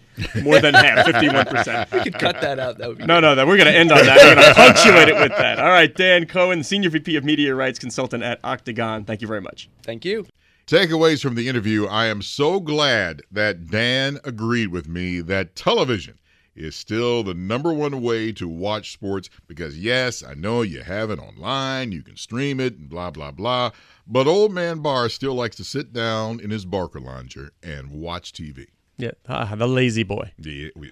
[0.41, 1.06] More than half.
[1.12, 1.91] Fifty-one percent.
[1.91, 2.78] We could cut that out.
[2.78, 4.17] That would be No, no, that we're going to end on that.
[4.17, 5.60] We're going to punctuate it with that.
[5.60, 9.04] All right, Dan Cohen, Senior VP of Media Rights Consultant at Octagon.
[9.04, 9.69] Thank you very much.
[9.84, 10.26] Thank you.
[10.65, 16.17] Takeaways from the interview I am so glad that Dan agreed with me that television
[16.55, 21.09] is still the number one way to watch sports because, yes, I know you have
[21.09, 23.71] it online, you can stream it, and blah, blah, blah.
[24.05, 28.67] But Old Man Barr still likes to sit down in his Barcalounger and watch TV.
[28.97, 30.31] Yeah, ah, the lazy boy.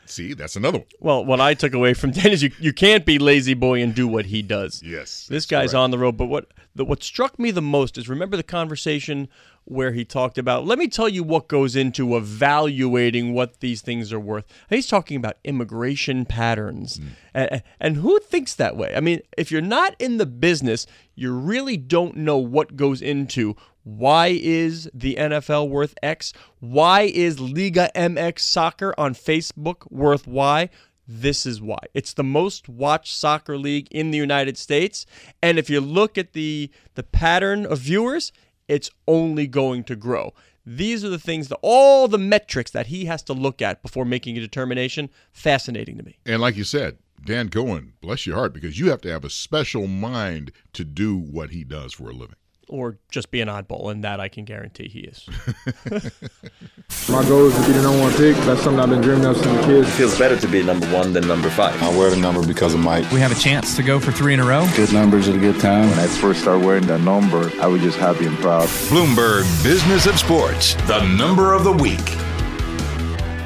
[0.05, 0.87] See, that's another one.
[0.99, 3.93] Well, what I took away from Dan is you, you can't be lazy boy and
[3.93, 4.81] do what he does.
[4.83, 5.27] Yes.
[5.27, 6.17] This guy's on the road.
[6.17, 9.29] But what the, what struck me the most is remember the conversation
[9.65, 10.65] where he talked about.
[10.65, 14.45] Let me tell you what goes into evaluating what these things are worth.
[14.69, 17.09] He's talking about immigration patterns, mm.
[17.33, 18.93] and, and who thinks that way?
[18.95, 23.55] I mean, if you're not in the business, you really don't know what goes into.
[23.83, 26.33] Why is the NFL worth X?
[26.59, 30.69] Why is Liga MX soccer on Facebook worth Y?
[31.07, 31.79] This is why.
[31.93, 35.05] It's the most watched soccer league in the United States.
[35.41, 38.31] And if you look at the the pattern of viewers,
[38.71, 40.33] it's only going to grow.
[40.65, 44.05] These are the things that all the metrics that he has to look at before
[44.05, 45.09] making a determination.
[45.33, 46.17] Fascinating to me.
[46.25, 49.29] And like you said, Dan Cohen, bless your heart, because you have to have a
[49.29, 52.37] special mind to do what he does for a living.
[52.71, 55.27] Or just be an oddball, and that I can guarantee he is.
[57.09, 58.35] My goal is to be the number one pick.
[58.45, 59.85] That's something I've been dreaming of since a kid.
[59.85, 61.81] feels better to be number one than number five.
[61.83, 63.11] I wear the number because of Mike.
[63.11, 64.65] We have a chance to go for three in a row.
[64.77, 65.89] Good numbers at a good time.
[65.89, 68.69] When I first started wearing that number, I was just happy and proud.
[68.87, 71.99] Bloomberg Business of Sports, the number of the week.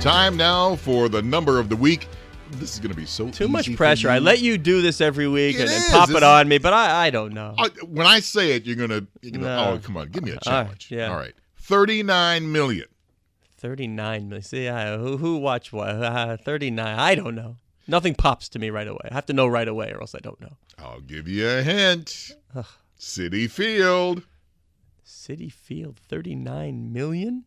[0.01, 2.07] Time now for the number of the week.
[2.59, 4.09] This is going to be so Too much pressure.
[4.09, 6.57] I let you do this every week It and, and pop This it on me,
[6.57, 7.53] but I, I don't know.
[7.57, 9.45] I, when I say it, you're gonna, you're gonna.
[9.45, 9.73] No.
[9.73, 10.87] Oh, come on, give me a All right, challenge.
[10.91, 11.09] yeah.
[11.11, 12.87] All right, thirty-nine million.
[13.57, 14.43] 39 million.
[14.43, 15.89] See, I, who, who watched what?
[15.89, 16.99] Uh, 39.
[16.99, 17.55] I don't know.
[17.87, 19.07] Nothing pops to me right away.
[19.09, 20.57] I have to know right away or else I don't know.
[20.77, 22.31] I'll give you a hint.
[22.99, 24.23] Citi Field.
[25.05, 27.45] Citi Field, 39 million?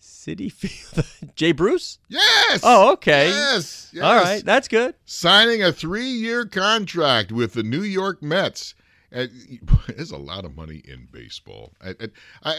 [0.00, 1.06] Citi Field.
[1.36, 1.98] Jay Bruce?
[2.08, 2.60] Yes.
[2.62, 3.28] Oh, okay.
[3.28, 3.90] Yes.
[3.92, 4.04] yes.
[4.04, 4.44] All right.
[4.44, 4.94] That's good.
[5.04, 8.74] Signing a three-year contract with the New York Mets,
[9.14, 9.26] Uh,
[9.88, 11.72] there's a lot of money in baseball.
[11.84, 12.06] I, I,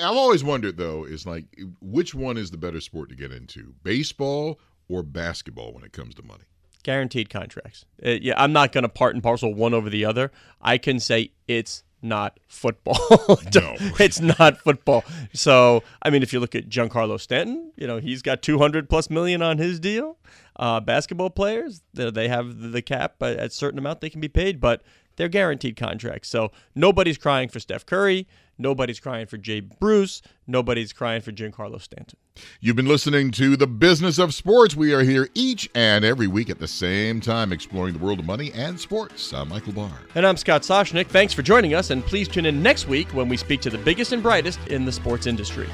[0.10, 1.46] I've always wondered though, is like
[1.82, 6.14] which one is the better sport to get into, baseball or basketball when it comes
[6.16, 6.44] to money?
[6.84, 7.86] Guaranteed contracts.
[8.06, 10.32] Uh, yeah, I'm not going to part and parcel one over the other.
[10.62, 12.98] I can say it's not football.
[13.54, 13.76] No.
[14.00, 15.04] it's not football.
[15.34, 19.10] So, I mean, if you look at Giancarlo Stanton, you know, he's got 200 plus
[19.10, 20.18] million on his deal.
[20.56, 24.28] Uh, basketball players, they they have the cap at a certain amount they can be
[24.28, 24.84] paid, but
[25.16, 26.30] they're guaranteed contracts.
[26.30, 28.28] So nobody's crying for Steph Curry.
[28.58, 30.22] Nobody's crying for Jay Bruce.
[30.46, 32.18] Nobody's crying for Giancarlo Stanton.
[32.60, 34.76] You've been listening to The Business of Sports.
[34.76, 38.26] We are here each and every week at the same time exploring the world of
[38.26, 39.34] money and sports.
[39.34, 39.92] I'm Michael Barr.
[40.16, 41.08] And I'm Scott Soshnick.
[41.08, 43.78] Thanks for joining us, and please tune in next week when we speak to the
[43.80, 45.68] biggest and brightest in the sports industry.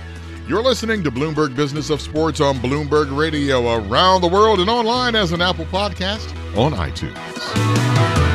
[0.48, 5.14] You're listening to Bloomberg Business of Sports on Bloomberg Radio around the world and online
[5.14, 8.27] as an Apple podcast on iTunes.